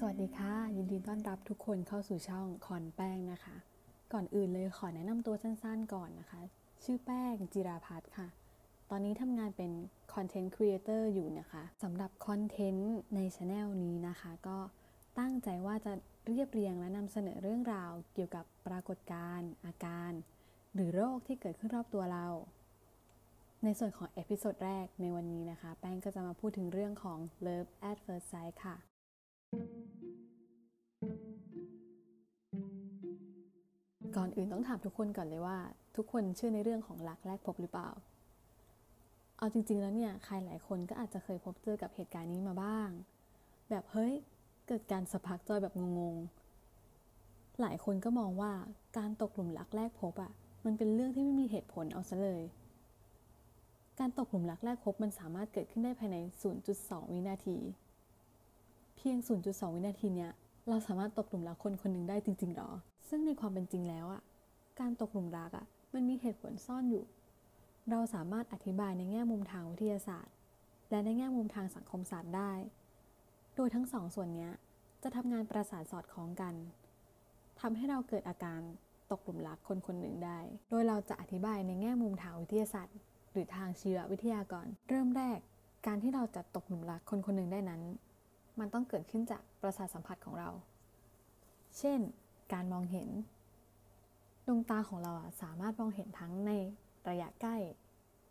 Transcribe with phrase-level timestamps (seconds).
[0.00, 3.56] สวัสดีค่ะ ยินดีต้อนรับทุกคนเข้าสู่ช่องคอนแป้งนะคะ
[4.12, 6.40] ก่อนอื่นเลยขอแนะนำตัวสั้นๆก่อนนะคะ
[6.84, 8.26] ชื่อแป้งจิราพัฒค่ะ
[8.90, 9.70] ตอนนี้ทำงานเป็น
[10.14, 14.58] content creator อยู่นะคะสำหรับคอนเทนต์ในช anel นี้นะคะ ก็
[15.18, 15.92] ตั้งใจว่าจะ
[16.26, 20.12] เรียบเรียงและนำเสนอเรื่องราวเกี่ยวกับปรากฏการณ์ อาการ
[20.74, 22.26] หรือโรคที่เกิดขึ้นรอบตัวเรา
[23.64, 28.76] ในส่วนของ episode แรกในวันนี้นะคะ แป้งก็จะมาพูดถึงเรื่องของ Love at First Sight ค่ะ
[34.18, 35.58] ก่อนอื่นต้องถามทุกคนก่อนเลยว่า
[35.96, 37.88] ทุกคนเชื่อในเรื่องของรักแรกพบหรือเปล่า
[39.38, 42.88] เอาจริง ๆ แล้วเนี่ยใครหลายคนก็อาจจะเคยพบเจอกับเหตุการณ์นี้มาบ้าง
[43.70, 44.12] แบบเฮ้ย
[44.66, 48.52] เกิดการสะพักจอยแบบงงๆ หลายคนก็มองว่า
[48.98, 50.32] การตกหลุมรักแรกพบอะ่ะ
[50.64, 52.42] มันเป็นเรื่องที่ไม่มีเหตุผลเอาซะเลย
[53.98, 56.16] การตกหลุมรักแรกพบมันสามารถเกิดขึ้นได้ภายใน
[56.64, 57.56] 0.2 วินาที
[58.96, 60.32] เพียง 0.2 วินาทีเนี้ย
[60.68, 62.70] เราสามารถตกหลุมรักคนคนหนึ่งได้จริงๆหรอ
[63.08, 64.22] ซึ่งในความเป็นจริงแล้วอะ
[64.80, 67.04] การตกหลุมรักอะมันมีเหตุผลซ่อนอยู่
[67.90, 70.34] เราสามารถอธิบายในแง่มุมทางวิทยาศาสตร์
[70.90, 72.52] และในแง่มุมทางสังคมศาสตร์ได้
[73.56, 74.48] โดยทั้งสองส่วนนี้
[75.02, 76.54] จะทำงานประสานสอดคล้องกัน
[77.60, 78.60] ทำให้เราเกิดอาการ
[79.10, 80.38] ตกหลุมรักคนคนหนึ่งได้
[80.70, 82.96] โดยเราจะอธิบายในแง่มุมทางวิทยาศาสตร์
[83.32, 85.38] หรือทางชีววิทยาก่อน เริ่มแรก
[85.86, 87.82] การที่เราจะตกหลุมรักคนคนหนึ่งได้นั้น
[88.60, 90.48] มันต้องเกิดขึ้นจากประสาทสัมผัสของเรา
[91.78, 91.98] เช่น
[92.52, 93.08] การมองเห็น
[94.46, 96.52] ดวงตาของเราอะสามารถมองเห็นทั้งใน
[97.08, 97.56] ระยะใกล้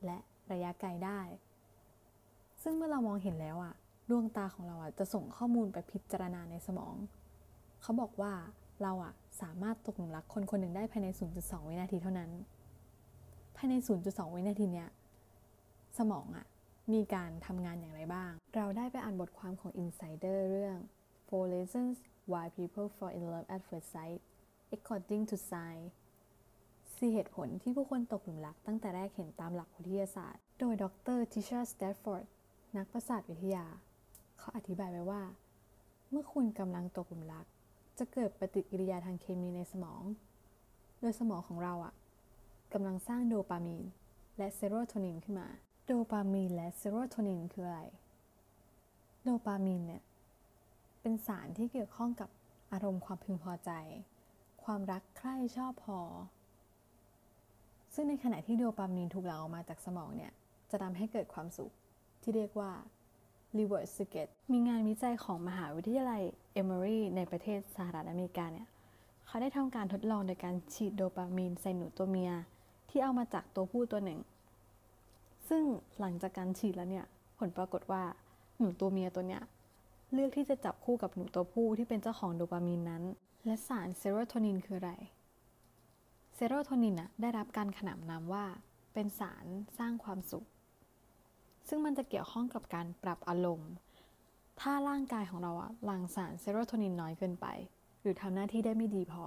[0.05, 0.17] และ
[0.51, 1.19] ระยะไกลได้
[2.61, 3.73] ซึ่งเมื่อเรามองเห็นแล้วอะ
[4.09, 6.95] ดวงตาของเราอะจะส่งข้อมูลไปพิจารณาในสมอง
[7.81, 8.33] เขาบอกว่า
[8.83, 12.31] เราอะสามารถตกหลุมรักคนคนหนึ่งได้ภายใน 0.2 วินาทีเท่านั้น
[13.55, 13.73] ภายใน
[14.05, 14.89] 0.2 วินาทีเนี้ย
[15.97, 16.45] สมองอะ
[16.93, 20.77] มีการทำงานอย่างไรบ้าง เราได้ไปอ่านบทความของ Insider เรื่อง
[21.27, 21.97] Four Reasons
[22.31, 24.19] Why People Fall in Love at First Sight
[24.75, 25.93] According to Science
[26.97, 30.85] สี่เหตุผลที่ผู้คนตกหลุมรักตั้งแต่แรกเห็นตามหลักวิทยาศาสตร์ โดยด
[31.17, 32.25] รทิชาสแตทฟอร์ด
[32.77, 33.65] นักประสาทวิทยา
[34.37, 35.23] เขาอธิบายไว้ว่า
[36.09, 37.45] เมื่อคุณกำลังตกหลุมรัก
[37.97, 40.03] จะเกิดปฏิกิริยาทางเคมีในสมอง
[40.99, 41.93] โดยสมองของเราอะ่ะ
[42.73, 43.83] กำลังสร้างโดปามีน
[44.37, 45.47] และเซโรโทนินขึ้นมา
[45.89, 47.81] โดปามีนและเซโรโทนินคืออะไร
[49.23, 50.03] โดปามีนเนี่ย
[51.01, 52.29] เป็นสารที่เกี่ยวข้องกับ
[52.71, 53.71] อารมณ์ความพึงพอใจ
[54.63, 55.99] ความรักใคร่ชอบพอ
[57.93, 60.31] ซึ่งในขณะที่โดปามีนถูกหลั่งออกมาจากสมองเนี่ย
[60.71, 61.71] จะทำให้เกิดความสุข
[62.21, 62.71] ที่เรียกว่า
[63.57, 68.67] reward circuit มีงานวิจัยของมหาวิทยาลัยเอมอรีในประเทศสหรัฐอเมริกาเนี่ย
[69.25, 72.31] เขาได้ทำการทดลองโดยการฉีดโดปามีนใส่หนูตัวเมีย
[72.89, 74.19] ที่เอามาจากตัวผู้ตัวหนึ่ง
[75.49, 75.63] ซึ่ง
[75.99, 77.05] หลังจากการฉีดแล้วเนี่ย
[77.39, 78.03] ผลปรากฏว่า
[78.57, 79.41] หนูตัวเมียตัวเนี้ย
[80.13, 83.03] เลือกที่จะจับคู่กับหนูตัวผู้ที่เป็นเจ้าของโดปามีนนั้น
[83.45, 84.93] และสารเซโรโทนินคืออะไร
[86.35, 88.45] เซโรโทนินอะได้รับการขนานนามว่า
[88.93, 89.45] เป็นสาร
[89.77, 90.47] สร้างความสุข
[91.67, 93.71] ซึ่งมันจะเกี่ยวข้องกับการปรับอารมณ์
[94.59, 97.47] ถ้าร่างกายของเราอะหลั่งสารเซโรโทนินน้อยเกินไป
[98.01, 99.25] หรือทำหน้าที่ได้ไม่ดีพอ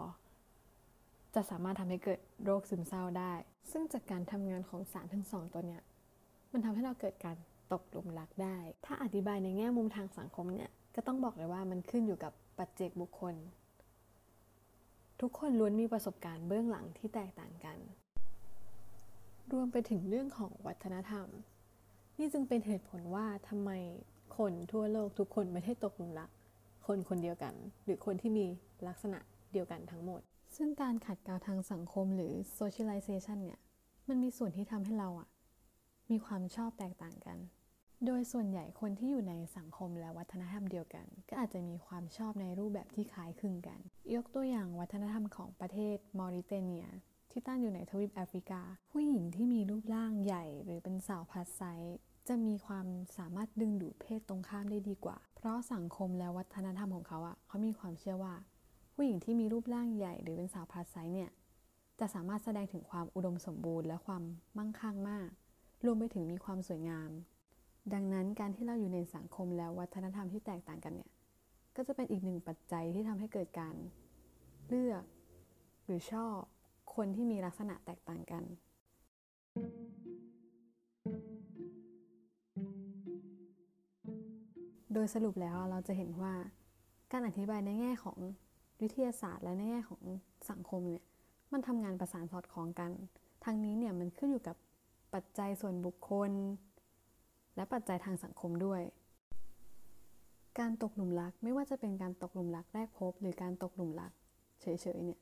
[1.34, 3.32] จะสามารถทำให้เกิดโรคซึมเศร้าได้
[3.70, 5.82] ซึ่งจากการทำงานของสารทั้งสองตัวเนี้ย
[6.52, 7.36] มันทำให้เราเกิดการ
[7.72, 13.34] ตกหลุมรักได้ ถ้าอธิบายในแง่มุมทางสังคมเนี่ย ก็ต้องบอกเลยว่ามันขึ้นอยู่กับปัจเจกบุคคล
[15.20, 17.78] ทุกคนล้วนมีประสบการณ์เบื้องหลังที่แตกต่างกัน
[19.52, 21.26] รวมไปถึงเรื่องของวัฒนธรรม
[22.18, 23.70] นี่จึงเป็นเหตุผลว่าทำไม
[24.36, 26.30] คนทั่วโลกทุกคนไม่ได้ตกหลุมรัก
[26.86, 28.46] คนคนเดียวกัน หรือคนที่มี
[28.86, 29.18] ลักษณะ
[29.52, 30.20] เดียวกันทั้งหมด
[30.56, 33.60] ซึ่งการขัดเกลาทางสังคมหรือ socialization เนี่ย
[34.08, 35.28] มันมีส่วนที่ทำให้เราอะ
[36.10, 37.38] มีความชอบแตกต่างกัน
[38.06, 43.80] โดยส่วนใหญ่คนที่อยู่ในสังคมและวัฒนธรรมเดียวกัน ก็อาจจะมีความชอบในรูปแบบที่คล้ายคลึงกัน
[44.14, 46.86] ยกตัวอย่างวัฒนธรรมของประเทศมอริเตเนีย
[47.30, 51.98] ที่ตั้งอยู่ในทวีปแอฟริกา ผู้หญิงที่มีรูปร่างใหญ่ หรือเป็นสาว plus size
[52.28, 58.34] จะมีความสามารถดึงดูดเพศตรงข้ามได้ดีกว่า เพราะสังคมและวัฒนธรรมของเขาอะเขามีความเชื่อว่า
[58.94, 61.30] ผู้หญิงที่มีรูปร่างใหญ่ หรือเป็นสาว plus size เนี่ย
[62.00, 64.22] จะสามารถแสดงถึงความอุดมสมบูรณ์และความ
[64.58, 65.28] มั่งคั่งมาก
[65.84, 67.10] รวมไปถึงมีความสวยงาม
[67.92, 71.10] ดังนั้นการที่เราอยู่ในสังคมและวัฒนธรรมที่แตกต่างกันเนี่ย
[71.76, 73.74] ก็จะเป็นอีกหนึ่งปัจจัยที่ทำให้เกิดการ
[74.68, 75.04] เลือก
[75.84, 76.38] หรือชอบ
[76.94, 78.44] คนที่มีลักษณะแตกต่างกัน
[84.94, 86.34] โดยสรุปแล้วเราจะเห็นว่า
[87.12, 88.18] การอธิบายในแง่ของ
[88.82, 90.02] วิทยาศาสตร์ และในแง่ของ
[90.50, 91.04] สังคมเนี่ย
[91.52, 92.90] มันทำงานประสานสอดคล้องกัน
[93.44, 94.56] ทางนี้เนี่ยมันขึ้นอยู่กับ
[95.14, 96.32] ปัจจัยส่วนบุคคล
[97.56, 98.82] และปัจจัยทางสังคมด้วย
[100.58, 104.12] การตกหลุมรักไม่ว่าจะเป็นการตกหลุมรักแรกพบ หรือการตกหลุมรัก
[104.60, 104.66] เฉ
[104.96, 105.20] ยๆเนี่ย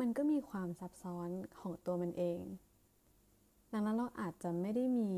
[0.00, 1.28] มันก็มีความซับซ้อน
[1.60, 2.40] ของตัวมันเอง
[3.72, 5.10] ดังนั้นเราอาจจะไม่ได้มี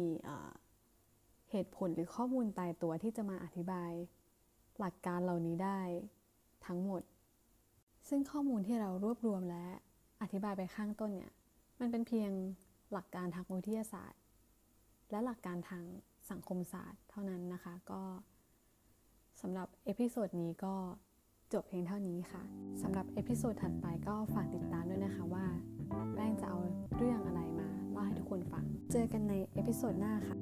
[1.51, 3.93] เหตุผลหรือข้อมูลตายตัวที่จะมาอธิบาย
[4.79, 5.81] หลักการเหล่านี้ได้
[6.67, 7.03] ทั้งหมด
[8.09, 9.67] ซึ่งข้อมูลที่เรารวบรวมและ
[10.23, 11.33] อธิบายไปข้างต้นเนี่ย
[11.81, 12.31] มันเป็นเพียง
[12.93, 14.21] หลักการทางวิทยาศาสตร์
[15.11, 15.85] และหลักการทาง
[16.31, 18.03] สังคมศาสตร์เท่านั้นนะคะ ก็
[19.41, 20.75] สำหรับ episode นี้ก็
[21.53, 22.43] จบเพียงเท่านี้ค่ะ
[22.83, 25.47] สำหรับ episode ถัดไปก็ฝากติดตามด้วยนะคะว่า
[26.15, 26.59] แป้งจะเอา
[26.97, 30.37] เรื่องอะไรมาเล่าให้ทุกคนฟัง เจอกันใน episode หน้าค่ะ